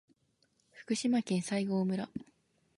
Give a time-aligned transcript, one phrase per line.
[0.71, 2.09] 福島県西郷村